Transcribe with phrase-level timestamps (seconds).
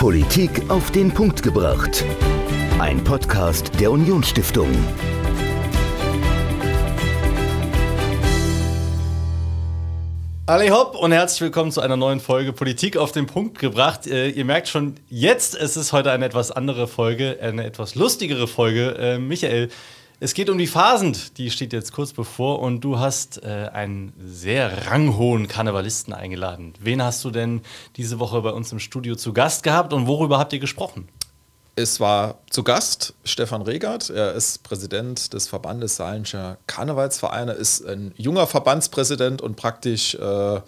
[0.00, 2.06] Politik auf den Punkt gebracht.
[2.78, 4.70] Ein Podcast der Unionsstiftung.
[10.46, 14.06] Alle hopp und herzlich willkommen zu einer neuen Folge Politik auf den Punkt gebracht.
[14.06, 18.48] Äh, ihr merkt schon jetzt, es ist heute eine etwas andere Folge, eine etwas lustigere
[18.48, 18.96] Folge.
[18.98, 19.68] Äh, Michael,
[20.22, 24.12] es geht um die Phasend, die steht jetzt kurz bevor und du hast äh, einen
[24.22, 26.74] sehr ranghohen Karnevalisten eingeladen.
[26.78, 27.62] Wen hast du denn
[27.96, 31.08] diese Woche bei uns im Studio zu Gast gehabt und worüber habt ihr gesprochen?
[31.74, 34.10] Es war zu Gast Stefan Regert.
[34.10, 40.60] Er ist Präsident des Verbandes Saarländischer Karnevalsvereine, ist ein junger Verbandspräsident und praktisch äh,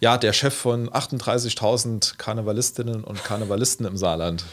[0.00, 4.44] ja, der Chef von 38.000 Karnevalistinnen und Karnevalisten im Saarland.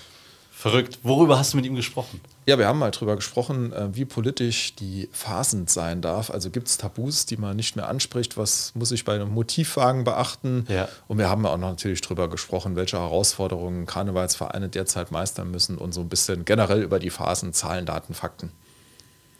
[0.58, 1.00] Verrückt.
[1.04, 2.22] Worüber hast du mit ihm gesprochen?
[2.45, 6.31] Ja, wir haben mal drüber gesprochen, äh, wie politisch die Phasen sein darf.
[6.31, 8.38] Also gibt es Tabus, die man nicht mehr anspricht?
[8.38, 10.66] Was muss ich bei einem Motivwagen beachten?
[10.70, 10.88] Ja.
[11.09, 15.94] Und wir haben auch noch natürlich drüber gesprochen, welche Herausforderungen Karnevalsvereine derzeit meistern müssen und
[15.94, 18.53] so ein bisschen generell über die Phasen, Zahlen, Daten, Fakten.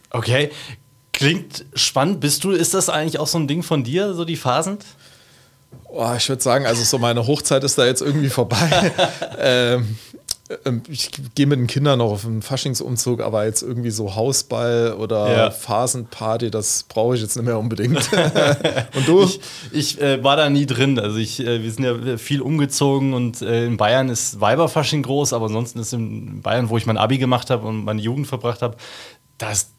[0.09, 0.52] Okay,
[1.13, 2.19] klingt spannend.
[2.19, 4.80] Bist du, ist das eigentlich auch so ein Ding von dir, so die Phasen?
[5.86, 8.91] Oh, ich würde sagen, also so meine Hochzeit ist da jetzt irgendwie vorbei.
[9.39, 9.97] ähm, ähm,
[10.89, 15.35] ich gehe mit den Kindern noch auf einen Faschingsumzug, aber jetzt irgendwie so Hausball oder
[15.35, 15.52] ja.
[15.52, 17.97] Phasenparty, das brauche ich jetzt nicht mehr unbedingt.
[18.95, 19.23] und du?
[19.23, 19.39] Ich,
[19.71, 20.99] ich äh, war da nie drin.
[20.99, 25.33] Also ich, äh, wir sind ja viel umgezogen und äh, in Bayern ist Weiberfasching groß,
[25.33, 28.61] aber ansonsten ist in Bayern, wo ich mein Abi gemacht habe und meine Jugend verbracht
[28.61, 28.77] habe,
[29.39, 29.71] das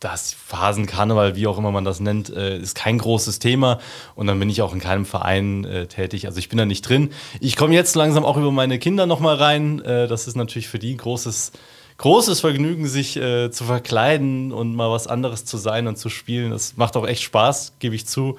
[0.00, 3.80] das Phasenkarneval, wie auch immer man das nennt, äh, ist kein großes Thema.
[4.14, 6.26] Und dann bin ich auch in keinem Verein äh, tätig.
[6.26, 7.10] Also ich bin da nicht drin.
[7.40, 9.80] Ich komme jetzt langsam auch über meine Kinder nochmal rein.
[9.80, 11.52] Äh, das ist natürlich für die ein großes,
[11.96, 16.52] großes Vergnügen, sich äh, zu verkleiden und mal was anderes zu sein und zu spielen.
[16.52, 18.38] Das macht auch echt Spaß, gebe ich zu.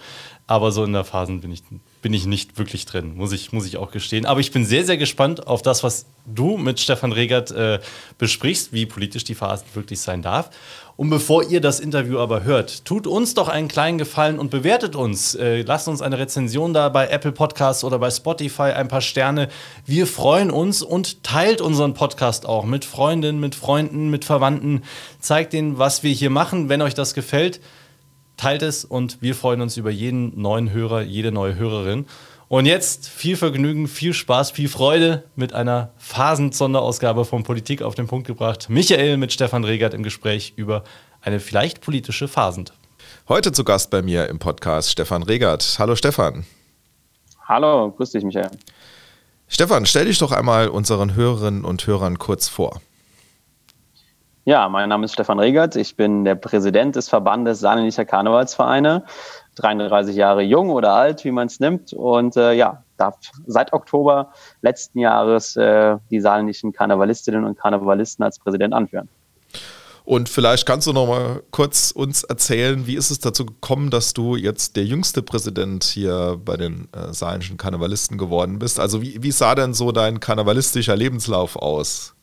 [0.50, 1.62] Aber so in der Phasen bin ich,
[2.02, 4.26] bin ich nicht wirklich drin, muss ich, muss ich auch gestehen.
[4.26, 7.80] Aber ich bin sehr, sehr gespannt auf das, was du mit Stefan Regert äh,
[8.18, 10.50] besprichst, wie politisch die Phasen wirklich sein darf.
[10.98, 14.96] Und bevor ihr das Interview aber hört, tut uns doch einen kleinen Gefallen und bewertet
[14.96, 15.36] uns.
[15.36, 19.50] Äh, lasst uns eine Rezension da bei Apple Podcasts oder bei Spotify, ein paar Sterne.
[19.86, 24.82] Wir freuen uns und teilt unseren Podcast auch mit Freundinnen, mit Freunden, mit Verwandten.
[25.20, 26.70] Zeigt ihnen, was wir hier machen.
[26.70, 27.62] Wenn euch das gefällt,
[28.40, 32.06] teilt es und wir freuen uns über jeden neuen Hörer, jede neue Hörerin.
[32.48, 38.08] Und jetzt viel Vergnügen, viel Spaß, viel Freude mit einer Phasend-Sonderausgabe von Politik auf den
[38.08, 38.70] Punkt gebracht.
[38.70, 40.84] Michael mit Stefan Regert im Gespräch über
[41.22, 42.74] eine vielleicht politische Phasend.
[43.28, 45.76] Heute zu Gast bei mir im Podcast Stefan Regert.
[45.78, 46.46] Hallo Stefan.
[47.48, 48.50] Hallo, grüß dich Michael.
[49.48, 52.82] Stefan, stell dich doch einmal unseren Hörerinnen und Hörern kurz vor.
[54.50, 55.76] Ja, mein Name ist Stefan Regert.
[55.76, 59.04] Ich bin der Präsident des Verbandes Saarländischer Karnevalsvereine.
[59.58, 61.94] 33 Jahre jung oder alt, wie man es nimmt.
[61.94, 63.16] Und äh, ja, darf
[63.46, 64.34] seit Oktober
[64.64, 69.08] letzten Jahres äh, die saarländischen Karnevalistinnen und Karnevalisten als Präsident anführen.
[70.04, 74.14] Und vielleicht kannst du noch mal kurz uns erzählen, wie ist es dazu gekommen, dass
[74.14, 78.80] du jetzt der jüngste Präsident hier bei den äh, saarländischen Karnevalisten geworden bist?
[78.80, 82.16] Also wie, wie sah denn so dein karnevalistischer Lebenslauf aus?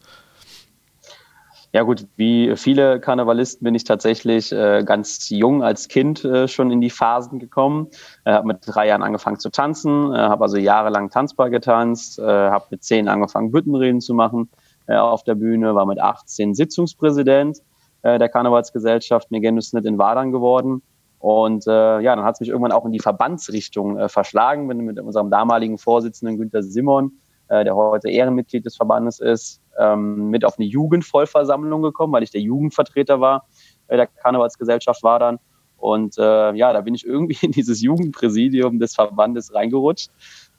[1.76, 6.70] Ja gut, wie viele Karnevalisten bin ich tatsächlich äh, ganz jung als Kind äh, schon
[6.70, 7.88] in die Phasen gekommen.
[8.25, 12.22] Äh, habe mit drei Jahren angefangen zu tanzen, äh, habe also jahrelang Tanzbar getanzt, äh,
[12.22, 14.48] habe mit zehn angefangen Büttenreden zu machen
[14.86, 17.59] äh, auf der Bühne, war mit 18 Sitzungspräsident
[18.00, 20.81] äh, der Karnevalsgesellschaft Megenusnet in Wadern geworden.
[21.19, 24.78] Und äh, ja, dann hat es mich irgendwann auch in die Verbandsrichtung äh, verschlagen, bin
[24.78, 30.44] mit unserem damaligen Vorsitzenden Günter Simon, äh, der heute Ehrenmitglied des Verbandes ist, ähm, mit
[30.44, 33.47] auf eine Jugendvollversammlung gekommen, weil ich der Jugendvertreter war
[33.88, 35.38] äh, der Karnevalsgesellschaft war dann.
[35.76, 40.10] Und äh, ja, da bin ich irgendwie in dieses Jugendpräsidium des Verbandes reingerutscht,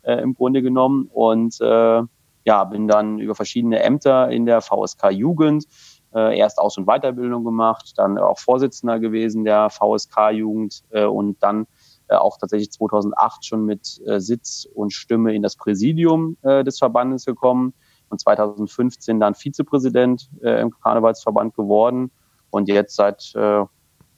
[0.03, 1.09] äh, im Grunde genommen.
[1.11, 2.01] Und äh,
[2.45, 5.65] ja, bin dann über verschiedene Ämter in der VSK Jugend
[6.13, 11.43] äh, erst Aus- und Weiterbildung gemacht, dann auch Vorsitzender gewesen der VSK Jugend äh, und
[11.43, 11.67] dann
[12.07, 16.79] äh, auch tatsächlich 2008 schon mit äh, Sitz und Stimme in das Präsidium äh, des
[16.79, 17.73] Verbandes gekommen
[18.09, 22.11] und 2015 dann Vizepräsident äh, im Karnevalsverband geworden
[22.49, 23.65] und jetzt seit äh,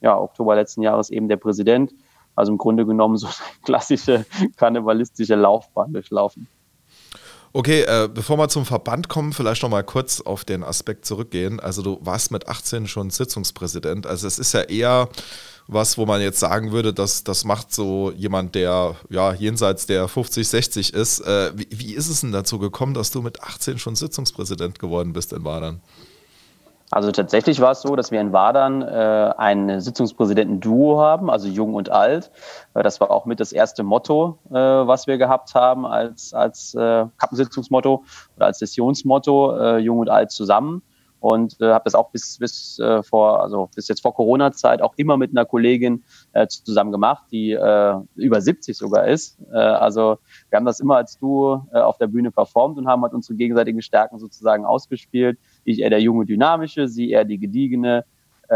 [0.00, 1.92] ja, Oktober letzten Jahres eben der Präsident.
[2.34, 3.34] Also im Grunde genommen so eine
[3.64, 4.24] klassische
[4.56, 6.46] karnevalistische Laufbahn durchlaufen.
[7.52, 11.58] Okay, äh, bevor wir zum Verband kommen, vielleicht noch mal kurz auf den Aspekt zurückgehen.
[11.58, 14.06] Also du warst mit 18 schon Sitzungspräsident.
[14.06, 15.08] Also es ist ja eher
[15.72, 20.08] was, wo man jetzt sagen würde, dass das macht so jemand, der ja jenseits der
[20.08, 21.20] 50, 60 ist.
[21.20, 25.12] Äh, wie, wie, ist es denn dazu gekommen, dass du mit 18 schon Sitzungspräsident geworden
[25.12, 25.80] bist in Wadern?
[26.92, 31.74] Also tatsächlich war es so, dass wir in Wadern äh, ein Sitzungspräsidenten-Duo haben, also jung
[31.74, 32.32] und alt.
[32.74, 36.74] Äh, das war auch mit das erste Motto, äh, was wir gehabt haben als, als
[36.74, 38.02] äh, Kappensitzungsmotto
[38.36, 40.82] oder als Sessionsmotto, äh, jung und alt zusammen
[41.20, 44.82] und äh, habe das auch bis bis äh, vor also bis jetzt vor Corona Zeit
[44.82, 46.02] auch immer mit einer Kollegin
[46.32, 49.38] äh, zusammen gemacht, die äh, über 70 sogar ist.
[49.52, 50.18] Äh, also
[50.48, 53.36] wir haben das immer als Duo äh, auf der Bühne performt und haben halt unsere
[53.36, 55.38] gegenseitigen Stärken sozusagen ausgespielt.
[55.64, 58.04] Ich eher der junge dynamische, sie eher die gediegene,
[58.48, 58.54] äh,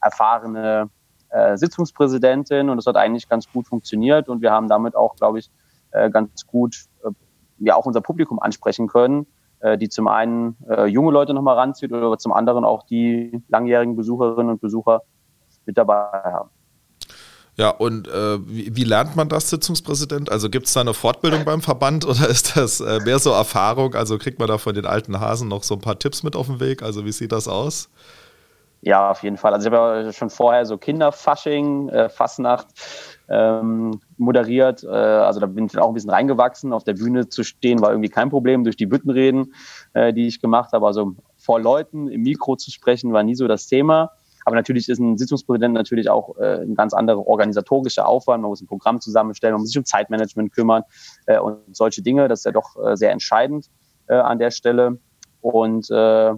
[0.00, 0.90] erfahrene
[1.30, 5.40] äh, Sitzungspräsidentin und das hat eigentlich ganz gut funktioniert und wir haben damit auch, glaube
[5.40, 5.50] ich,
[5.90, 7.10] äh, ganz gut äh,
[7.58, 9.26] ja auch unser Publikum ansprechen können
[9.78, 14.52] die zum einen äh, junge Leute nochmal ranzieht oder zum anderen auch die langjährigen Besucherinnen
[14.52, 15.02] und Besucher
[15.66, 16.50] mit dabei haben.
[17.56, 20.32] Ja, und äh, wie, wie, lernt man das, Sitzungspräsident?
[20.32, 23.94] Also gibt es da eine Fortbildung beim Verband oder ist das äh, mehr so Erfahrung?
[23.94, 26.46] Also kriegt man da von den alten Hasen noch so ein paar Tipps mit auf
[26.46, 26.82] den Weg?
[26.82, 27.90] Also wie sieht das aus?
[28.82, 29.52] Ja, auf jeden Fall.
[29.52, 32.68] Also ich habe ja schon vorher so Kinderfasching, äh, Fastnacht
[33.30, 34.82] ähm, moderiert.
[34.84, 36.72] Äh, also da bin ich auch ein bisschen reingewachsen.
[36.72, 39.54] Auf der Bühne zu stehen war irgendwie kein Problem durch die Büttenreden,
[39.94, 40.86] äh, die ich gemacht habe.
[40.86, 44.10] Also vor Leuten im Mikro zu sprechen war nie so das Thema.
[44.44, 48.42] Aber natürlich ist ein Sitzungspräsident natürlich auch äh, ein ganz anderer organisatorischer Aufwand.
[48.42, 50.82] Man muss ein Programm zusammenstellen, man muss sich um Zeitmanagement kümmern
[51.26, 52.26] äh, und solche Dinge.
[52.26, 53.66] Das ist ja doch äh, sehr entscheidend
[54.08, 54.98] äh, an der Stelle.
[55.40, 56.34] Und äh,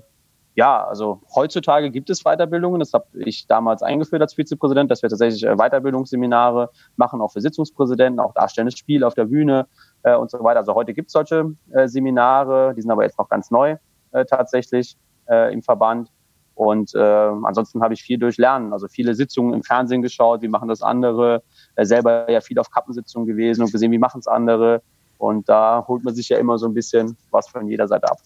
[0.55, 2.81] ja, also heutzutage gibt es Weiterbildungen.
[2.81, 7.41] Das habe ich damals eingeführt als Vizepräsident, dass wir tatsächlich äh, Weiterbildungsseminare machen, auch für
[7.41, 9.67] Sitzungspräsidenten, auch darstellendes Spiel auf der Bühne
[10.03, 10.61] äh, und so weiter.
[10.61, 13.77] Also heute gibt es solche äh, Seminare, die sind aber jetzt noch ganz neu
[14.13, 14.97] äh, tatsächlich
[15.29, 16.11] äh, im Verband.
[16.55, 20.69] Und äh, ansonsten habe ich viel durchlernen, also viele Sitzungen im Fernsehen geschaut, wie machen
[20.69, 21.43] das andere,
[21.77, 24.83] äh, selber ja viel auf Kappensitzungen gewesen und gesehen, wie machen es andere.
[25.17, 28.19] Und da holt man sich ja immer so ein bisschen was von jeder Seite ab.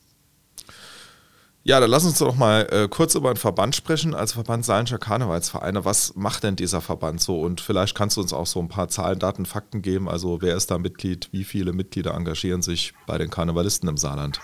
[1.69, 4.15] Ja, dann lass uns doch mal äh, kurz über den Verband sprechen.
[4.15, 7.41] Als Verband Saarländischer Karnevalsvereine, was macht denn dieser Verband so?
[7.41, 10.09] Und vielleicht kannst du uns auch so ein paar Zahlen, Daten, Fakten geben.
[10.09, 11.29] Also wer ist da Mitglied?
[11.33, 14.41] Wie viele Mitglieder engagieren sich bei den Karnevalisten im Saarland?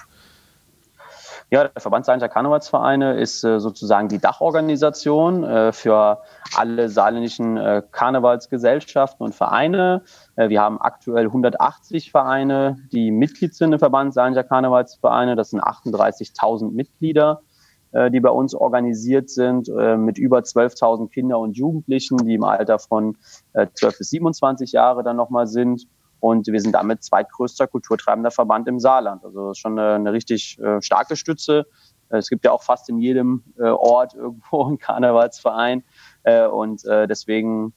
[1.53, 6.23] Ja, der Verband Saarländischer Karnevalsvereine ist äh, sozusagen die Dachorganisation äh, für
[6.57, 10.01] alle saarländischen äh, Karnevalsgesellschaften und Vereine.
[10.37, 15.37] Äh, wir haben aktuell 180 Vereine, die Mitglied sind im Verband Saarländischer Karnevalsvereine.
[15.37, 17.43] Das sind 38.000 Mitglieder,
[17.91, 22.45] äh, die bei uns organisiert sind, äh, mit über 12.000 Kinder und Jugendlichen, die im
[22.45, 23.19] Alter von
[23.53, 25.87] 12 bis 27 Jahre dann nochmal sind.
[26.23, 29.25] Und wir sind damit zweitgrößter kulturtreibender Verband im Saarland.
[29.25, 31.67] Also das ist schon eine, eine richtig äh, starke Stütze.
[32.11, 35.83] Äh, es gibt ja auch fast in jedem äh, Ort irgendwo einen Karnevalsverein.
[36.23, 37.73] Äh, und äh, deswegen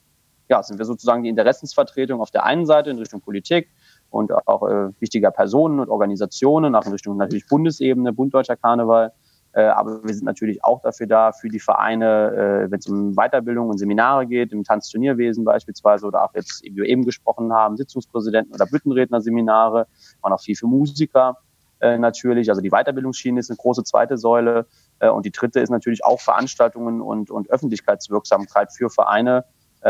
[0.47, 3.68] ja, sind wir sozusagen die Interessensvertretung auf der einen Seite in Richtung Politik
[4.12, 9.12] und auch äh, wichtiger Personen und Organisationen, auch in Richtung natürlich Bundesebene, Bund Deutscher Karneval.
[9.56, 13.16] Äh, aber wir sind natürlich auch dafür da, für die Vereine, äh, wenn es um
[13.16, 17.78] Weiterbildung und Seminare geht, im Tanzturnierwesen beispielsweise oder auch jetzt, wie wir eben gesprochen haben,
[17.78, 19.88] Sitzungspräsidenten oder Büttenredner-Seminare,
[20.22, 21.38] waren auch viel für Musiker
[21.80, 22.50] äh, natürlich.
[22.50, 24.68] Also die Weiterbildungsschiene ist eine große zweite Säule.
[25.00, 29.46] und die dritte ist natürlich auch Veranstaltungen und, und Öffentlichkeitswirksamkeit für Vereine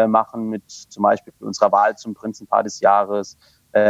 [0.08, 3.38] machen, mit zum Beispiel unserer Wahl zum Prinzenpaar des Jahres,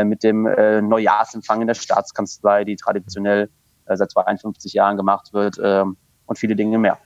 [0.04, 3.50] mit dem Neujahrsempfang in der Staatskanzlei, die traditionell
[3.88, 6.98] seit 52 Jahren gemacht wird ähm, und viele Dinge mehr.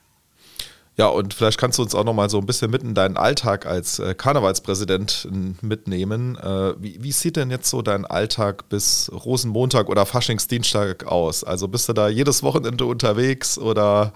[0.99, 3.15] Ja, und vielleicht kannst du uns auch noch mal so ein bisschen mitten in deinen
[3.15, 5.29] Alltag als äh, Karnevalspräsident
[5.61, 6.35] mitnehmen.
[6.35, 11.45] Äh, wie, wie, sieht denn jetzt so dein Alltag bis Rosenmontag oder Faschingsdienstag aus?
[11.45, 14.11] Also bist du da jedes Wochenende unterwegs oder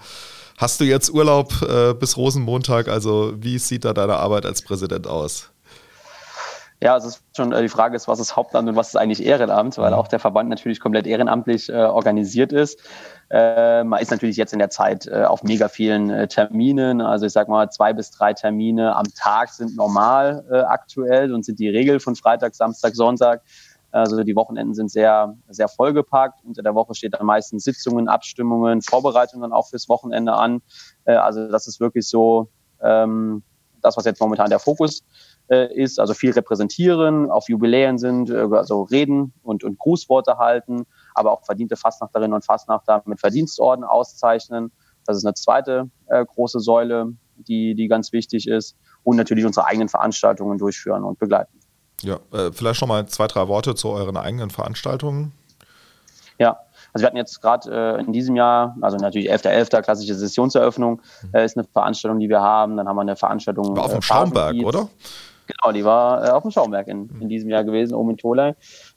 [0.58, 2.88] hast du jetzt Urlaub äh, bis Rosenmontag?
[2.88, 5.53] Also wie sieht da deine Arbeit als Präsident aus?
[6.82, 9.24] Ja, es ist schon äh, die Frage ist, was ist Hauptamt und was ist eigentlich
[9.24, 9.96] Ehrenamt, weil mhm.
[9.96, 12.80] auch der Verband natürlich komplett ehrenamtlich äh, organisiert ist.
[13.30, 17.00] Äh, man ist natürlich jetzt in der Zeit äh, auf mega vielen äh, Terminen.
[17.00, 21.44] Also ich sag mal, zwei bis drei Termine am Tag sind normal äh, aktuell und
[21.44, 23.42] sind die Regel von Freitag, Samstag, Sonntag.
[23.90, 26.44] Also die Wochenenden sind sehr, sehr vollgepackt.
[26.44, 30.62] Unter der Woche steht dann meistens Sitzungen, Abstimmungen, Vorbereitungen auch fürs Wochenende an.
[31.04, 32.48] also das ist wirklich so
[32.82, 33.44] ähm,
[33.82, 35.04] das, was jetzt momentan der Fokus
[35.48, 40.86] äh, ist, also viel repräsentieren, auf Jubiläen sind, äh, also reden und, und Grußworte halten,
[41.14, 44.72] aber auch verdiente Fastnachterinnen und Fastnachter mit Verdienstorden auszeichnen.
[45.06, 48.76] Das ist eine zweite äh, große Säule, die, die ganz wichtig ist.
[49.02, 51.60] Und natürlich unsere eigenen Veranstaltungen durchführen und begleiten.
[52.00, 55.32] Ja, äh, vielleicht noch mal zwei, drei Worte zu euren eigenen Veranstaltungen.
[56.38, 56.58] Ja,
[56.92, 61.02] also wir hatten jetzt gerade äh, in diesem Jahr, also natürlich 11.11., .11., klassische Sessionseröffnung,
[61.22, 61.28] mhm.
[61.32, 62.76] äh, ist eine Veranstaltung, die wir haben.
[62.76, 63.76] Dann haben wir eine Veranstaltung.
[63.76, 64.88] War auf dem äh, Schaumberg, oder?
[65.46, 68.50] Genau, die war äh, auf dem Schaumberg in, in diesem Jahr gewesen, oben in Tolai.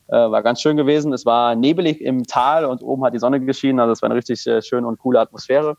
[0.08, 1.14] Äh, war ganz schön gewesen.
[1.14, 3.80] Es war nebelig im Tal und oben hat die Sonne geschienen.
[3.80, 5.78] Also es war eine richtig äh, schöne und coole Atmosphäre.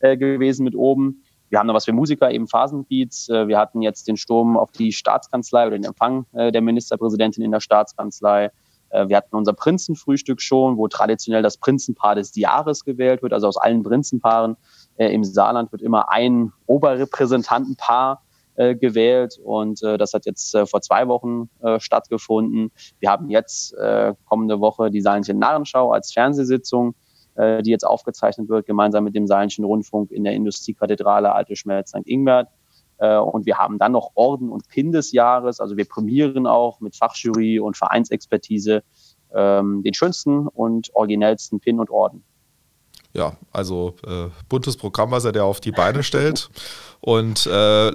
[0.00, 1.22] äh, gewesen mit oben.
[1.48, 3.28] Wir haben noch was für Musiker, eben Phasenbeats.
[3.28, 7.44] Äh, wir hatten jetzt den Sturm auf die Staatskanzlei oder den Empfang äh, der Ministerpräsidentin
[7.44, 8.50] in der Staatskanzlei.
[8.90, 13.32] Äh, wir hatten unser Prinzenfrühstück schon, wo traditionell das Prinzenpaar des Jahres gewählt wird.
[13.32, 14.56] Also aus allen Prinzenpaaren
[14.98, 18.22] im Saarland wird immer ein Oberrepräsentantenpaar
[18.56, 22.72] gewählt und das hat jetzt vor zwei Wochen stattgefunden.
[22.98, 23.74] Wir haben jetzt
[24.24, 26.94] kommende Woche die Saarländische Narrenschau als Fernsehsitzung
[27.36, 31.90] äh, die jetzt aufgezeichnet wird, gemeinsam mit dem Saarländischen Rundfunk in der Industriekathedrale Alte Schmelz
[31.90, 32.06] St.
[32.06, 32.48] Ingbert.
[32.98, 35.60] Äh, und wir haben dann noch Orden und Pin des Jahres.
[35.60, 38.82] Also wir prämieren auch mit Fachjury und Vereinsexpertise
[39.34, 42.24] ähm, den schönsten und originellsten Pin und Orden
[43.16, 46.50] ja, also äh, buntes Programm, was er da auf die Beine stellt.
[47.00, 47.92] Und äh,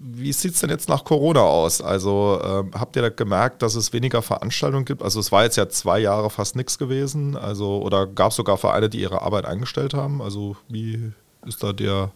[0.00, 1.80] wie sieht es denn jetzt nach Corona aus?
[1.80, 5.02] Also äh, habt ihr da gemerkt, dass es weniger Veranstaltungen gibt?
[5.02, 7.36] Also es war jetzt ja zwei Jahre fast nichts gewesen.
[7.36, 10.20] Also oder gab es sogar Vereine, die ihre Arbeit eingestellt haben?
[10.20, 11.12] Also wie
[11.46, 12.10] ist da der?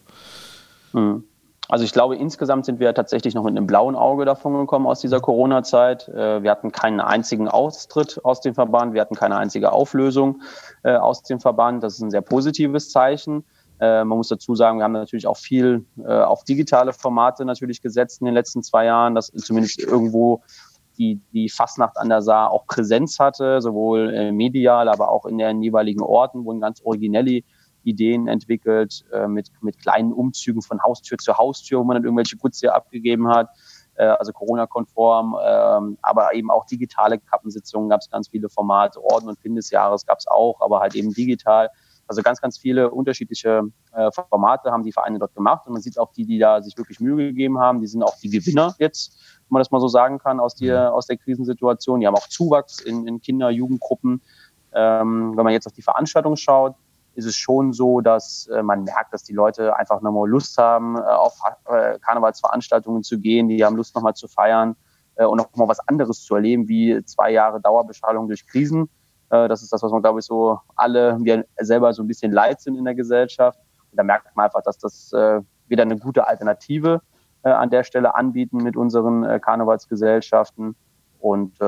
[0.92, 1.22] Hm.
[1.68, 5.00] Also ich glaube, insgesamt sind wir tatsächlich noch mit einem blauen Auge davon gekommen aus
[5.00, 6.08] dieser Corona-Zeit.
[6.08, 10.40] Äh, wir hatten keinen einzigen Austritt aus dem Verband, wir hatten keine einzige Auflösung
[10.82, 11.82] äh, aus dem Verband.
[11.82, 13.44] Das ist ein sehr positives Zeichen.
[13.80, 18.20] Äh, man muss dazu sagen, wir haben natürlich auch viel auf digitale Formate natürlich gesetzt
[18.20, 20.42] in den letzten zwei Jahren, dass zumindest irgendwo
[20.98, 25.62] die, die Fastnacht an der Saar auch Präsenz hatte, sowohl medial, aber auch in den
[25.62, 27.42] jeweiligen Orten, wurden ganz originelle
[27.88, 32.36] Ideen entwickelt, äh, mit, mit kleinen Umzügen von Haustür zu Haustür, wo man dann irgendwelche
[32.36, 33.54] Putze abgegeben hat, äh,
[34.04, 39.40] also Corona-konform, ähm, aber eben auch digitale Kappensitzungen gab es ganz viele Formate, Orden und
[39.40, 41.70] Pin des Jahres gab es auch, aber halt eben digital.
[42.06, 45.98] Also ganz, ganz viele unterschiedliche äh, Formate haben die Vereine dort gemacht und man sieht
[45.98, 49.18] auch die, die da sich wirklich Mühe gegeben haben, die sind auch die Gewinner jetzt,
[49.48, 52.00] wenn man das mal so sagen kann, aus, die, aus der Krisensituation.
[52.00, 54.22] Die haben auch Zuwachs in, in Kinder-, Jugendgruppen.
[54.72, 56.74] Ähm, wenn man jetzt auf die Veranstaltung schaut,
[57.18, 60.96] ist es schon so, dass äh, man merkt, dass die Leute einfach nochmal Lust haben,
[60.96, 61.34] äh, auf
[61.66, 63.48] äh, Karnevalsveranstaltungen zu gehen.
[63.48, 64.76] Die haben Lust nochmal zu feiern
[65.16, 68.88] und nochmal was anderes zu erleben, wie zwei Jahre Dauerbestrahlung durch Krisen.
[69.30, 72.60] Das ist das, was man, glaube ich, so alle, wir selber so ein bisschen leid
[72.60, 73.58] sind in der Gesellschaft.
[73.90, 75.10] Und da merkt man einfach, dass das
[75.66, 77.02] wieder eine gute Alternative
[77.42, 80.76] an der Stelle anbieten mit unseren Karnevalsgesellschaften.
[81.18, 81.58] Und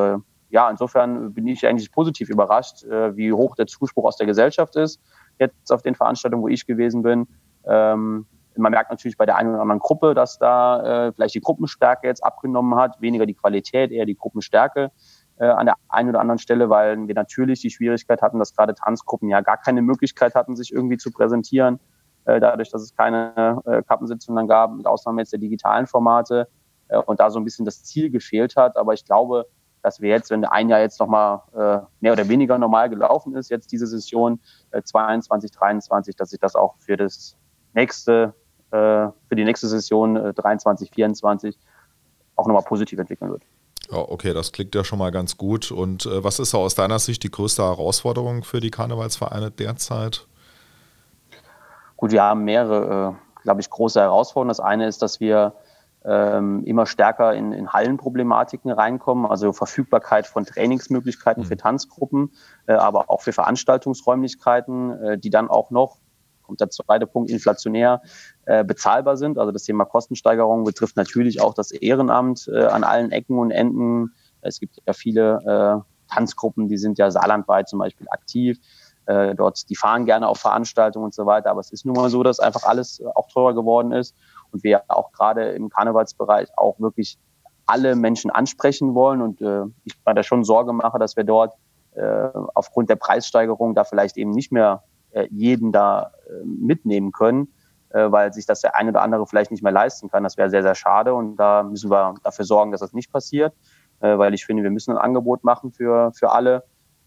[0.51, 5.01] ja, insofern bin ich eigentlich positiv überrascht, wie hoch der Zuspruch aus der Gesellschaft ist
[5.41, 7.27] jetzt auf den Veranstaltungen, wo ich gewesen bin.
[7.65, 11.41] Ähm, man merkt natürlich bei der einen oder anderen Gruppe, dass da äh, vielleicht die
[11.41, 14.91] Gruppenstärke jetzt abgenommen hat, weniger die Qualität, eher die Gruppenstärke
[15.39, 18.75] äh, an der einen oder anderen Stelle, weil wir natürlich die Schwierigkeit hatten, dass gerade
[18.75, 21.81] Tanzgruppen ja gar keine Möglichkeit hatten, sich irgendwie zu präsentieren,
[22.27, 26.49] äh, dadurch, dass es keine äh, Kappensitzungen dann gab, mit Ausnahme jetzt der digitalen Formate
[26.89, 28.77] äh, und da so ein bisschen das Ziel gefehlt hat.
[28.77, 29.47] Aber ich glaube,
[29.83, 33.51] dass wir jetzt, wenn ein Jahr jetzt nochmal äh, mehr oder weniger normal gelaufen ist,
[33.51, 37.37] jetzt diese Session äh, 22, 23, dass sich das auch für das
[37.73, 38.35] nächste,
[38.71, 38.77] äh,
[39.29, 41.59] für die nächste Session äh, 23, 24
[42.37, 43.43] auch nochmal positiv entwickeln wird.
[43.91, 45.73] Ja, okay, das klingt ja schon mal ganz gut.
[45.73, 50.27] Und äh, was ist aus deiner Sicht die größte Herausforderung für die Karnevalsvereine derzeit?
[51.97, 54.49] Gut, wir haben mehrere, äh, glaube ich, große Herausforderungen.
[54.49, 55.55] Das eine ist, dass wir
[56.05, 61.47] ähm, immer stärker in, in Hallenproblematiken reinkommen, also Verfügbarkeit von Trainingsmöglichkeiten mhm.
[61.47, 62.33] für Tanzgruppen,
[62.67, 65.99] äh, aber auch für Veranstaltungsräumlichkeiten, äh, die dann auch noch,
[66.43, 68.01] kommt der zweite Punkt, inflationär
[68.47, 69.39] äh, bezahlbar sind.
[69.39, 74.15] Also das Thema Kostensteigerung betrifft natürlich auch das Ehrenamt äh, an allen Ecken und Enden.
[74.41, 78.59] Es gibt ja viele äh, Tanzgruppen, die sind ja saarlandweit zum Beispiel aktiv.
[79.05, 82.09] Äh, dort, die fahren gerne auf Veranstaltungen und so weiter, aber es ist nun mal
[82.09, 84.15] so, dass einfach alles auch teurer geworden ist
[84.53, 87.19] und wir auch gerade im Karnevalsbereich auch wirklich
[87.67, 91.55] alle Menschen ansprechen wollen und äh, ich mir da schon Sorge mache, dass wir dort
[91.95, 97.49] äh, aufgrund der Preissteigerung da vielleicht eben nicht mehr äh, jeden da äh, mitnehmen können,
[97.91, 100.25] äh, weil sich das der eine oder andere vielleicht nicht mehr leisten kann.
[100.25, 103.55] Das wäre sehr, sehr schade und da müssen wir dafür sorgen, dass das nicht passiert,
[104.01, 106.65] äh, weil ich finde, wir müssen ein Angebot machen für, für alle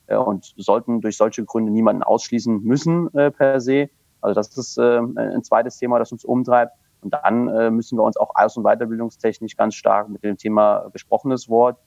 [0.08, 3.90] äh, und sollten durch solche Gründe niemanden ausschließen müssen äh, per se.
[4.22, 6.74] Also das ist äh, ein zweites Thema, das uns umtreibt.
[7.04, 10.90] Und dann äh, müssen wir uns auch aus- und weiterbildungstechnisch ganz stark mit dem Thema
[10.94, 11.78] gesprochenes Wort,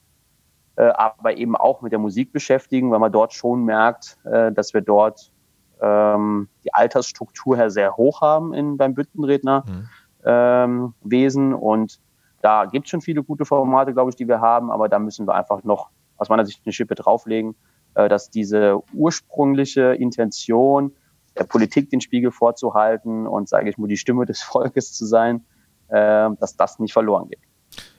[0.77, 4.75] äh, aber eben auch mit der Musik beschäftigen, weil man dort schon merkt, äh, dass
[4.75, 5.33] wir dort
[5.81, 9.85] ähm, die Altersstruktur her sehr hoch haben in, beim Büttenrednerwesen.
[10.25, 11.53] Mhm.
[11.53, 12.01] Ähm, und
[12.43, 15.27] da gibt es schon viele gute Formate, glaube ich, die wir haben, aber da müssen
[15.27, 17.55] wir einfach noch aus meiner Sicht eine Schippe drauflegen,
[17.95, 20.93] äh, dass diese ursprüngliche Intention,
[21.39, 25.45] der Politik den Spiegel vorzuhalten und, sage ich mal, die Stimme des Volkes zu sein,
[25.89, 27.41] äh, dass das nicht verloren geht.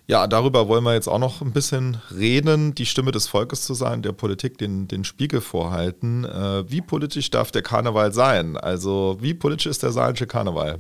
[0.09, 3.73] Ja, darüber wollen wir jetzt auch noch ein bisschen reden, die Stimme des Volkes zu
[3.73, 6.23] sein, der Politik den, den Spiegel vorhalten.
[6.23, 8.55] Äh, wie politisch darf der Karneval sein?
[8.55, 10.79] Also wie politisch ist der saarländische Karneval?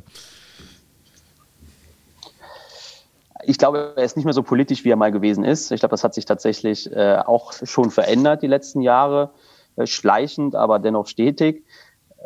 [3.43, 5.71] Ich glaube, er ist nicht mehr so politisch, wie er mal gewesen ist.
[5.71, 9.31] Ich glaube, das hat sich tatsächlich äh, auch schon verändert die letzten Jahre,
[9.75, 11.65] äh, schleichend, aber dennoch stetig.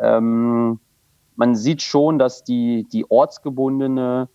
[0.02, 0.80] Ähm,
[1.36, 4.30] man sieht schon, dass die, die ortsgebundene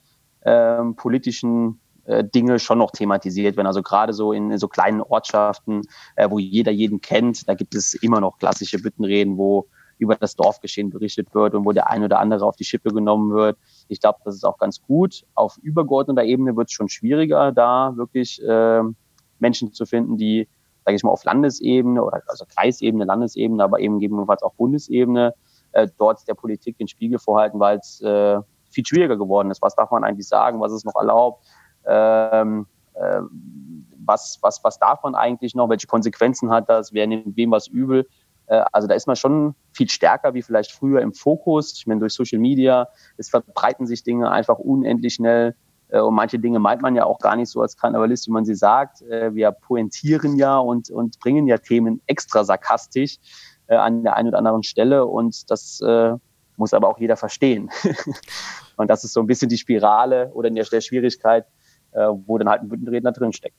[0.44, 3.66] ähm, politischen äh, Dinge schon noch thematisiert werden.
[3.66, 5.82] Also gerade so in, in so kleinen Ortschaften,
[6.14, 9.66] äh, wo jeder jeden kennt, da gibt es immer noch klassische Büttenreden, wo
[9.98, 13.32] über das Dorfgeschehen berichtet wird und wo der ein oder andere auf die Schippe genommen
[13.32, 13.58] wird.
[13.88, 15.24] Ich glaube, das ist auch ganz gut.
[15.34, 18.82] Auf übergeordneter Ebene wird es schon schwieriger, da wirklich äh,
[19.38, 20.48] Menschen zu finden, die,
[20.84, 25.34] sage ich mal, auf Landesebene oder also Kreisebene, Landesebene, aber eben gegebenenfalls auch Bundesebene
[25.76, 28.40] äh, dort der Politik den Spiegel vorhalten, weil es äh,
[28.70, 29.60] viel schwieriger geworden ist.
[29.60, 30.60] Was darf man eigentlich sagen?
[30.60, 31.44] Was ist noch erlaubt?
[31.86, 33.20] Ähm, äh,
[33.98, 35.68] was, was, was darf man eigentlich noch?
[35.68, 36.94] Welche Konsequenzen hat das?
[36.94, 38.08] Wer nimmt wem was übel?
[38.46, 41.74] Äh, also da ist man schon viel stärker wie vielleicht früher im Fokus.
[41.76, 45.56] Ich meine, durch Social Media, es verbreiten sich Dinge einfach unendlich schnell.
[45.88, 48.46] Äh, und manche Dinge meint man ja auch gar nicht so als Karnevalist, wie man
[48.46, 49.02] sie sagt.
[49.02, 53.18] Wir pointieren ja und, und bringen ja Themen extra sarkastisch
[53.68, 55.06] an der einen oder anderen Stelle.
[55.06, 55.80] Und das
[56.56, 57.70] muss aber auch jeder verstehen.
[58.76, 61.44] und das ist so ein bisschen die Spirale oder in der Schwierigkeit,
[61.92, 63.56] wo dann halt ein Büttenredner drinsteckt.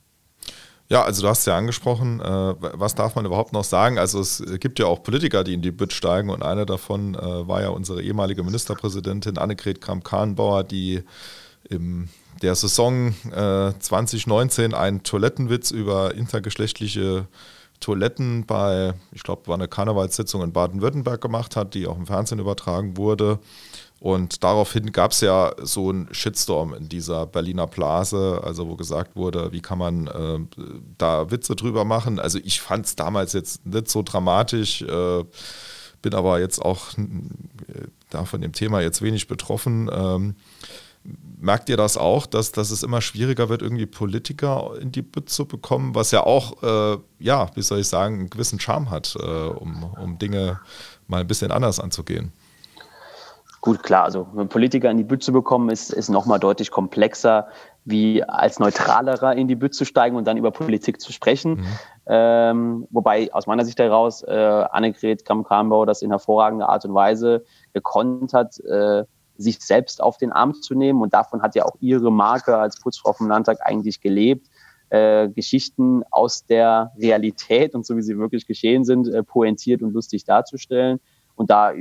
[0.90, 4.00] Ja, also du hast ja angesprochen, äh, was darf man überhaupt noch sagen?
[4.00, 7.48] Also es gibt ja auch Politiker, die in die Bütt steigen und einer davon äh,
[7.48, 11.04] war ja unsere ehemalige Ministerpräsidentin Annegret Kramp-Karrenbauer, die
[11.70, 12.08] im
[12.42, 17.28] der Saison äh, 2019 einen Toilettenwitz über intergeschlechtliche
[17.80, 22.40] Toiletten bei, ich glaube, war eine Karnevalssitzung in Baden-Württemberg gemacht hat, die auch im Fernsehen
[22.40, 23.40] übertragen wurde.
[24.00, 29.16] Und daraufhin gab es ja so einen Shitstorm in dieser Berliner Blase, also wo gesagt
[29.16, 30.40] wurde, wie kann man äh,
[30.98, 32.20] da Witze drüber machen.
[32.20, 35.24] Also ich fand es damals jetzt nicht so dramatisch, äh,
[36.04, 39.90] bin aber jetzt auch äh, da von dem Thema jetzt wenig betroffen.
[39.92, 40.36] Ähm,
[41.40, 45.30] merkt ihr das auch, dass, dass es immer schwieriger wird, irgendwie Politiker in die Bütt
[45.30, 49.16] zu bekommen, was ja auch, äh, ja, wie soll ich sagen, einen gewissen Charme hat,
[49.20, 50.60] äh, um, um Dinge
[51.08, 52.34] mal ein bisschen anders anzugehen?
[53.62, 57.48] Gut, klar, also Politiker in die Bütt zu bekommen, ist, ist nochmal deutlich komplexer,
[57.86, 61.56] wie als Neutralerer in die Bütt zu steigen und dann über Politik zu sprechen.
[61.56, 61.66] Mhm.
[62.06, 67.46] Ähm, wobei aus meiner Sicht heraus äh, Annegret Kramp-Karrenbauer das in hervorragender Art und Weise
[67.74, 69.04] gekonnt hat, äh,
[69.38, 71.02] sich selbst auf den Arm zu nehmen.
[71.02, 74.48] Und davon hat ja auch ihre Marke als Putzfrau vom Landtag eigentlich gelebt.
[74.90, 79.94] Äh, Geschichten aus der Realität und so wie sie wirklich geschehen sind, äh, pointiert und
[79.94, 81.00] lustig darzustellen.
[81.36, 81.72] Und da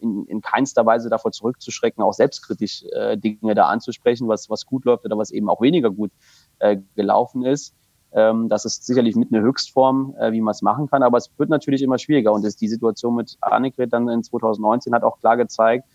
[0.00, 4.84] in, in keinster Weise davor zurückzuschrecken, auch selbstkritisch äh, Dinge da anzusprechen, was, was gut
[4.84, 6.10] läuft oder was eben auch weniger gut
[6.58, 7.74] äh, gelaufen ist.
[8.12, 11.30] Ähm, das ist sicherlich mit einer Höchstform, äh, wie man es machen kann, aber es
[11.36, 15.20] wird natürlich immer schwieriger und das, die Situation mit Annegret dann in 2019 hat auch
[15.20, 15.86] klar gezeigt,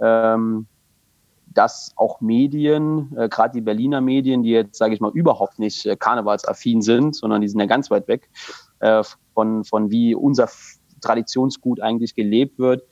[0.00, 0.66] ähm,
[1.54, 5.86] dass auch Medien, äh, gerade die Berliner Medien, die jetzt, sage ich mal, überhaupt nicht
[5.86, 8.28] äh, karnevalsaffin sind, sondern die sind ja ganz weit weg
[8.80, 9.02] äh,
[9.34, 10.48] von, von wie unser
[11.00, 12.84] Traditionsgut eigentlich gelebt wird,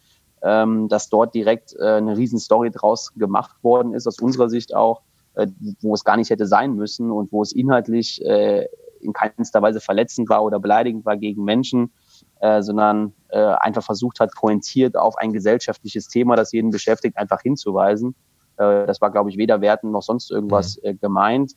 [0.42, 5.02] ähm, dass dort direkt äh, eine Riesenstory draus gemacht worden ist, aus unserer Sicht auch,
[5.34, 5.46] äh,
[5.80, 8.66] wo es gar nicht hätte sein müssen und wo es inhaltlich äh,
[9.00, 11.92] in keinster Weise verletzend war oder beleidigend war gegen Menschen,
[12.40, 17.42] äh, sondern äh, einfach versucht hat, pointiert auf ein gesellschaftliches Thema, das jeden beschäftigt, einfach
[17.42, 18.14] hinzuweisen.
[18.56, 20.88] Äh, das war, glaube ich, weder Werten noch sonst irgendwas mhm.
[20.88, 21.52] äh, gemeint.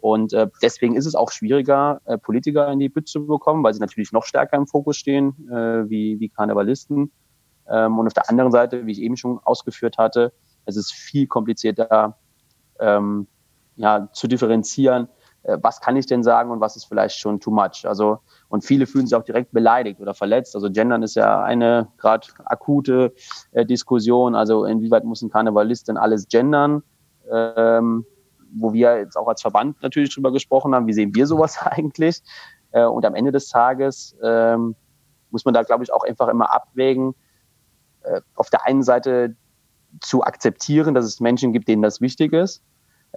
[0.00, 3.74] Und äh, deswegen ist es auch schwieriger, äh, Politiker in die Bütt zu bekommen, weil
[3.74, 7.10] sie natürlich noch stärker im Fokus stehen, äh, wie, wie Karnevalisten.
[7.68, 10.32] Ähm, und auf der anderen Seite, wie ich eben schon ausgeführt hatte,
[10.66, 12.16] es ist viel komplizierter
[12.78, 13.26] ähm,
[13.76, 15.08] ja, zu differenzieren,
[15.44, 17.84] was kann ich denn sagen und was ist vielleicht schon too much.
[17.84, 20.54] Also und viele fühlen sich auch direkt beleidigt oder verletzt.
[20.54, 23.14] Also Gendern ist ja eine gerade akute
[23.52, 24.34] äh, Diskussion.
[24.34, 26.82] Also inwieweit muss ein Karnevalist denn alles gendern?
[27.30, 28.04] Ähm,
[28.50, 32.22] wo wir jetzt auch als Verband natürlich drüber gesprochen haben, wie sehen wir sowas eigentlich?
[32.70, 34.74] Äh, und am Ende des Tages ähm,
[35.30, 37.14] muss man da, glaube ich, auch einfach immer abwägen,
[38.02, 39.36] äh, auf der einen Seite
[40.00, 42.62] zu akzeptieren, dass es Menschen gibt, denen das wichtig ist.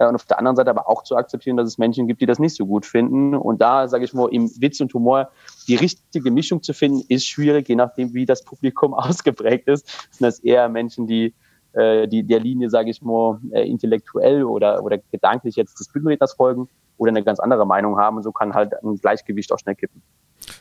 [0.02, 2.26] Äh, und auf der anderen Seite aber auch zu akzeptieren, dass es Menschen gibt, die
[2.26, 3.36] das nicht so gut finden.
[3.36, 5.30] Und da, sage ich mal, im Witz und Humor
[5.68, 9.88] die richtige Mischung zu finden, ist schwierig, je nachdem, wie das Publikum ausgeprägt ist.
[10.12, 11.34] Sind das eher Menschen, die
[11.74, 16.34] äh, die der Linie, sage ich mal, äh, intellektuell oder, oder gedanklich jetzt des Bühnenredners
[16.34, 18.18] folgen oder eine ganz andere Meinung haben.
[18.18, 20.02] Und so kann halt ein Gleichgewicht auch schnell kippen.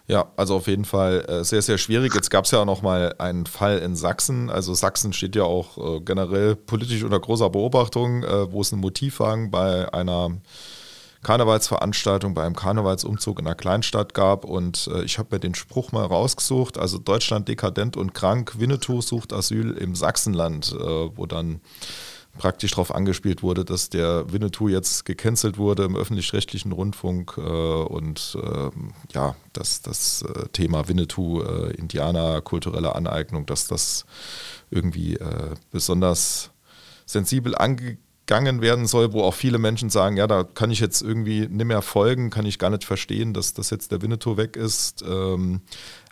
[0.06, 2.14] Ja, also auf jeden Fall äh, sehr, sehr schwierig.
[2.14, 4.50] Jetzt gab es ja auch noch mal einen Fall in Sachsen.
[4.50, 8.80] Also Sachsen steht ja auch äh, generell politisch unter großer Beobachtung, äh, wo es einen
[8.80, 10.30] Motivwagen bei einer
[11.22, 16.06] Karnevalsveranstaltung bei einem Karnevalsumzug in einer Kleinstadt gab und ich habe mir den Spruch mal
[16.06, 21.60] rausgesucht, also Deutschland dekadent und krank, Winnetou sucht Asyl im Sachsenland, wo dann
[22.38, 28.38] praktisch darauf angespielt wurde, dass der Winnetou jetzt gecancelt wurde im öffentlich-rechtlichen Rundfunk äh, und
[28.42, 28.70] äh,
[29.12, 34.04] ja, dass das äh, Thema Winnetou, äh, Indianer, kulturelle Aneignung, dass das
[34.70, 36.50] irgendwie äh, besonders
[37.04, 41.48] sensibel angegangen werden soll, wo auch viele Menschen sagen, ja, da kann ich jetzt irgendwie
[41.48, 45.02] nicht mehr folgen, kann ich gar nicht verstehen, dass, dass jetzt der Winnetou weg ist.
[45.02, 45.62] Ähm,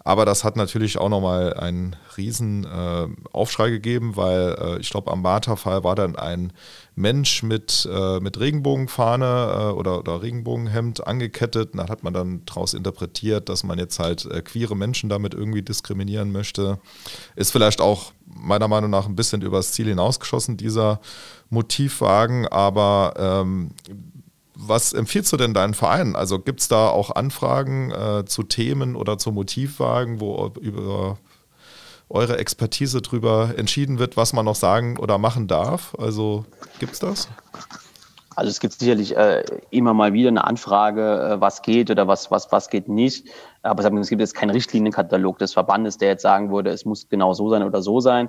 [0.09, 5.13] aber das hat natürlich auch nochmal einen riesen äh, Aufschrei gegeben, weil äh, ich glaube,
[5.13, 6.55] am Martha-Fall war dann ein
[6.95, 11.73] Mensch mit, äh, mit Regenbogenfahne äh, oder, oder Regenbogenhemd angekettet.
[11.75, 15.61] Da hat man dann daraus interpretiert, dass man jetzt halt äh, queere Menschen damit irgendwie
[15.61, 16.79] diskriminieren möchte.
[17.37, 21.01] Ist vielleicht auch meiner Meinung nach ein bisschen übers Ziel hinausgeschossen, dieser
[21.51, 23.73] Motivwagen, aber ähm,
[24.61, 26.17] was empfiehlst du denn deinen Vereinen?
[26.17, 31.19] Also gibt es da auch Anfragen äh, zu Themen oder zu Motivwagen, wo über
[32.09, 35.95] eure Expertise drüber entschieden wird, was man noch sagen oder machen darf?
[35.97, 36.45] Also
[36.81, 37.29] gibt es das?
[38.35, 42.31] Also es gibt sicherlich äh, immer mal wieder eine Anfrage, äh, was geht oder was,
[42.31, 43.29] was, was geht nicht.
[43.63, 47.33] Aber es gibt jetzt keinen Richtlinienkatalog des Verbandes, der jetzt sagen würde, es muss genau
[47.33, 48.29] so sein oder so sein.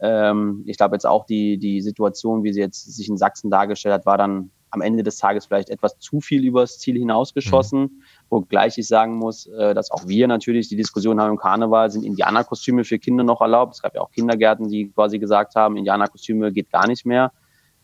[0.00, 3.94] Ähm, ich glaube jetzt auch die, die Situation, wie sie jetzt sich in Sachsen dargestellt
[3.94, 8.02] hat, war dann am Ende des Tages vielleicht etwas zu viel übers Ziel hinausgeschossen, mhm.
[8.28, 12.04] wogleich ich sagen muss, äh, dass auch wir natürlich die Diskussion haben im Karneval, sind
[12.04, 13.74] Indianerkostüme für Kinder noch erlaubt?
[13.74, 17.32] Es gab ja auch Kindergärten, die quasi gesagt haben, Indianerkostüme geht gar nicht mehr.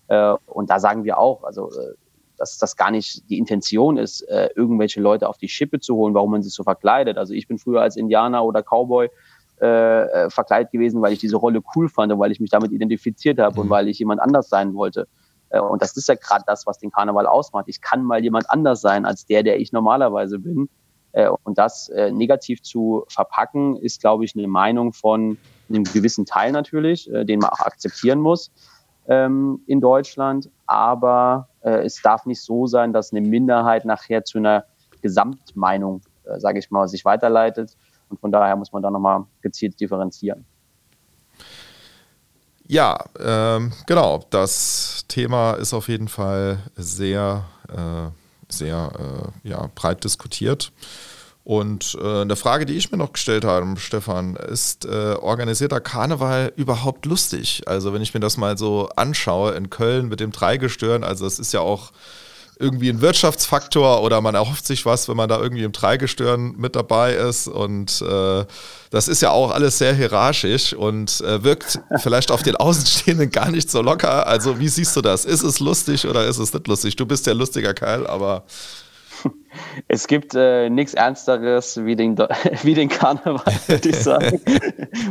[0.08, 1.94] Äh, und da sagen wir auch, also äh,
[2.38, 4.20] dass das gar nicht die Intention ist,
[4.54, 7.16] irgendwelche Leute auf die Schippe zu holen, warum man sich so verkleidet.
[7.16, 9.08] Also ich bin früher als Indianer oder Cowboy
[9.58, 13.38] äh, verkleidet gewesen, weil ich diese Rolle cool fand und weil ich mich damit identifiziert
[13.38, 13.62] habe mhm.
[13.62, 15.08] und weil ich jemand anders sein wollte.
[15.50, 17.66] Äh, und das ist ja gerade das, was den Karneval ausmacht.
[17.68, 20.68] Ich kann mal jemand anders sein als der, der ich normalerweise bin.
[21.12, 26.26] Äh, und das äh, negativ zu verpacken, ist, glaube ich, eine Meinung von einem gewissen
[26.26, 28.52] Teil natürlich, den man auch akzeptieren muss
[29.08, 30.48] ähm, in Deutschland.
[30.66, 34.64] Aber es darf nicht so sein, dass eine Minderheit nachher zu einer
[35.02, 36.02] Gesamtmeinung,
[36.36, 37.76] sage ich mal, sich weiterleitet.
[38.08, 40.46] Und von daher muss man da nochmal gezielt differenzieren.
[42.68, 44.24] Ja, ähm, genau.
[44.30, 48.92] Das Thema ist auf jeden Fall sehr, äh, sehr
[49.44, 50.72] äh, ja, breit diskutiert.
[51.44, 56.52] Und äh, eine Frage, die ich mir noch gestellt habe, Stefan, ist äh, organisierter Karneval
[56.56, 57.62] überhaupt lustig?
[57.66, 61.38] Also wenn ich mir das mal so anschaue in Köln mit dem Dreigestirn, also es
[61.38, 61.92] ist ja auch
[62.58, 66.74] irgendwie ein Wirtschaftsfaktor oder man erhofft sich was, wenn man da irgendwie im Dreigestirn mit
[66.74, 67.48] dabei ist.
[67.48, 68.44] Und äh,
[68.90, 73.50] das ist ja auch alles sehr hierarchisch und äh, wirkt vielleicht auf den Außenstehenden gar
[73.50, 74.26] nicht so locker.
[74.26, 75.24] Also wie siehst du das?
[75.24, 76.96] Ist es lustig oder ist es nicht lustig?
[76.96, 78.44] Du bist ja lustiger Kerl, aber...
[79.88, 82.18] Es gibt äh, nichts Ernsteres wie den,
[82.62, 84.40] wie den Karneval, würde ich sagen.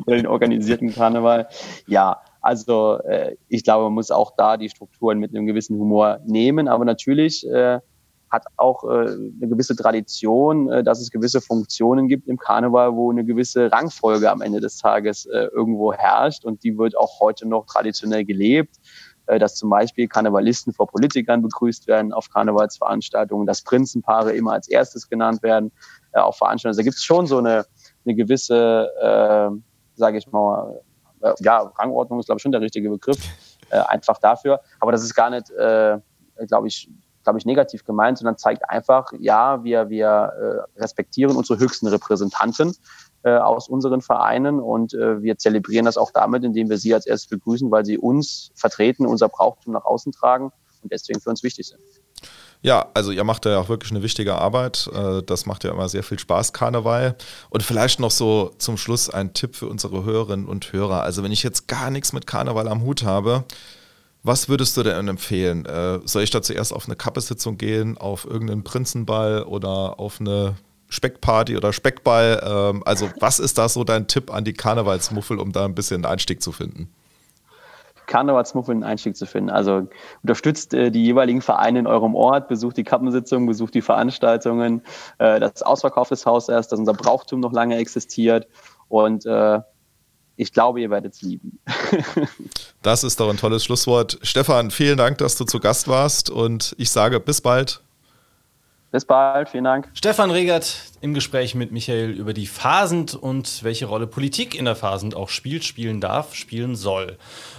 [0.05, 1.47] oder den organisierten Karneval.
[1.87, 6.19] Ja, also äh, ich glaube, man muss auch da die Strukturen mit einem gewissen Humor
[6.27, 6.67] nehmen.
[6.67, 7.79] Aber natürlich äh,
[8.29, 13.09] hat auch äh, eine gewisse Tradition, äh, dass es gewisse Funktionen gibt im Karneval, wo
[13.09, 16.45] eine gewisse Rangfolge am Ende des Tages äh, irgendwo herrscht.
[16.45, 18.75] Und die wird auch heute noch traditionell gelebt
[19.25, 24.67] äh, dass zum Beispiel Karnevalisten vor Politikern begrüßt werden auf Karnevalsveranstaltungen, dass Prinzenpaare immer als
[24.67, 25.71] erstes genannt werden
[26.13, 26.73] äh, auf Veranstaltungen.
[26.73, 27.65] Also da gibt es schon so eine,
[28.05, 29.49] eine gewisse, äh,
[29.95, 30.79] sage ich mal,
[31.39, 33.19] ja, Rangordnung ist, glaube ich, schon der richtige Begriff,
[33.69, 34.61] äh, einfach dafür.
[34.79, 35.97] Aber das ist gar nicht, äh,
[36.47, 36.89] glaube ich,
[37.23, 42.75] glaube ich, negativ gemeint, sondern zeigt einfach, ja, wir, wir äh, respektieren unsere höchsten Repräsentanten
[43.23, 47.07] äh, aus unseren Vereinen und äh, wir zelebrieren das auch damit, indem wir sie als
[47.07, 50.51] erstes begrüßen, weil sie uns vertreten, unser Brauchtum nach außen tragen
[50.83, 51.81] und deswegen für uns wichtig sind.
[52.65, 54.89] Ja, also ihr macht ja auch wirklich eine wichtige Arbeit.
[54.91, 57.15] Äh, das macht ja immer sehr viel Spaß, Karneval.
[57.51, 61.03] Und vielleicht noch so zum Schluss ein Tipp für unsere Hörerinnen und Hörer.
[61.03, 63.43] Also wenn ich jetzt gar nichts mit Karneval am Hut habe,
[64.23, 65.67] was würdest du denn empfehlen?
[65.67, 70.55] Äh, soll ich da zuerst auf eine Kappesitzung gehen, auf irgendeinen Prinzenball oder auf eine
[70.89, 72.41] Speckparty oder Speckball?
[72.43, 76.03] Ähm, also was ist da so dein Tipp an die Karnevalsmuffel, um da ein bisschen
[76.03, 76.89] Einstieg zu finden?
[78.07, 79.49] Karnevalsmuffel einen Einstieg zu finden.
[79.49, 79.87] Also
[80.23, 84.81] unterstützt äh, die jeweiligen Vereine in eurem Ort, besucht die Kappensitzungen, besucht die Veranstaltungen,
[85.17, 88.47] äh, das ausverkauftes Haus erst, dass unser Brauchtum noch lange existiert
[88.87, 89.59] und äh,
[90.37, 91.59] ich glaube, ihr werdet es lieben.
[92.81, 94.19] das ist doch ein tolles Schlusswort.
[94.21, 97.84] Stefan, vielen Dank, dass du zu Gast warst und ich sage bis bald.
[98.95, 99.89] Bis bald, vielen Dank.
[99.93, 104.77] Stefan Regert im Gespräch mit Michael über die Phasend und welche Rolle Politik in der
[104.77, 107.17] Phasend auch spielt, spielen darf, spielen soll.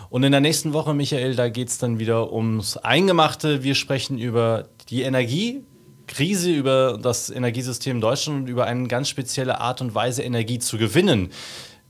[0.08, 3.62] Und in der nächsten Woche, Michael, da geht es dann wieder ums Eingemachte.
[3.62, 9.82] Wir sprechen über die Energiekrise, über das Energiesystem Deutschland und über eine ganz spezielle Art
[9.82, 11.32] und Weise, Energie zu gewinnen.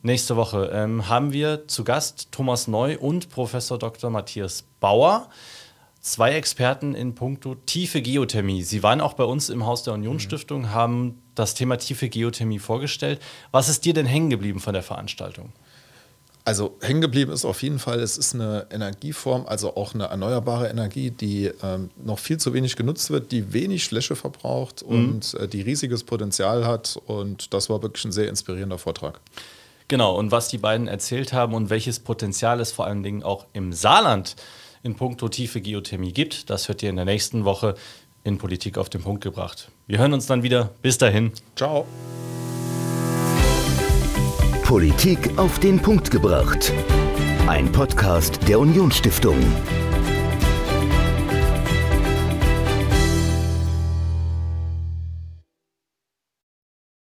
[0.03, 4.11] Nächste Woche ähm, haben wir zu Gast Thomas Neu und Professor Dr.
[4.11, 5.29] Matthias Bauer.
[6.07, 8.63] Zwei Experten in puncto tiefe Geothermie.
[8.63, 13.21] Sie waren auch bei uns im Haus der Unionsstiftung, haben das Thema tiefe Geothermie vorgestellt.
[13.51, 15.53] Was ist dir denn hängen geblieben von der Veranstaltung?
[16.45, 20.69] Also hängen geblieben ist auf jeden Fall, es ist eine Energieform, also auch eine erneuerbare
[20.69, 25.09] Energie, die ähm, noch viel zu wenig genutzt wird, die wenig Fläche verbraucht mhm.
[25.09, 27.01] und äh, die riesiges Potenzial hat.
[27.07, 29.19] Und das war wirklich ein sehr inspirierender Vortrag.
[29.89, 33.47] Genau, und was die beiden erzählt haben und welches Potenzial es vor allen Dingen auch
[33.55, 34.37] im Saarland
[34.87, 37.75] in puncto tiefe Geothermie gibt, das hört ihr in der nächsten Woche
[38.25, 39.71] in Politik auf den Punkt gebracht.
[39.87, 40.71] Wir hören uns dann wieder.
[40.81, 41.33] Bis dahin.
[41.55, 41.87] Ciao.
[44.65, 46.73] Politik auf den Punkt gebracht.
[47.47, 49.37] Ein Podcast der Unionsstiftung.